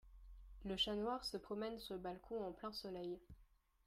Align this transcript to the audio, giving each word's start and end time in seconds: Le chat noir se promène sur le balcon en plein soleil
Le 0.65 0.77
chat 0.77 0.95
noir 0.95 1.23
se 1.23 1.37
promène 1.37 1.77
sur 1.79 1.93
le 1.93 1.99
balcon 1.99 2.43
en 2.43 2.51
plein 2.53 2.71
soleil 2.71 3.19